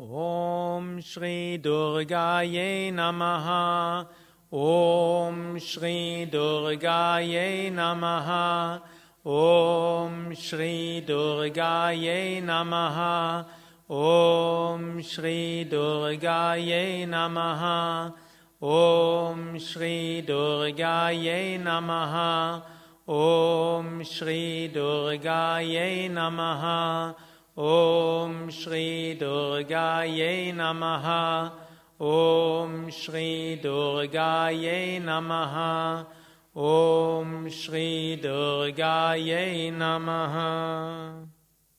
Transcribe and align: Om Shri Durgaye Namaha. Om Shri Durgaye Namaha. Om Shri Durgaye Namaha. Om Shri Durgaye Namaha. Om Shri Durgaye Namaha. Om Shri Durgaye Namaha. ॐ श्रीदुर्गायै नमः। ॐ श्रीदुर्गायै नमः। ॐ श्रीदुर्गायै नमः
Om 0.00 1.02
Shri 1.02 1.58
Durgaye 1.60 2.92
Namaha. 2.92 4.06
Om 4.52 5.58
Shri 5.58 6.28
Durgaye 6.30 7.72
Namaha. 7.72 8.80
Om 9.26 10.32
Shri 10.36 11.04
Durgaye 11.04 12.40
Namaha. 12.40 13.44
Om 13.90 15.02
Shri 15.02 15.66
Durgaye 15.68 17.04
Namaha. 17.04 18.14
Om 18.62 19.58
Shri 19.58 20.24
Durgaye 20.24 21.60
Namaha. 21.60 22.62
Om 23.08 24.04
Shri 24.04 24.70
Durgaye 24.72 26.08
Namaha. 26.08 27.16
ॐ 27.60 28.50
श्रीदुर्गायै 28.50 30.52
नमः। 30.54 31.06
ॐ 32.06 32.90
श्रीदुर्गायै 32.90 34.98
नमः। 35.02 36.04
ॐ 36.56 37.48
श्रीदुर्गायै 37.48 39.70
नमः 39.70 41.17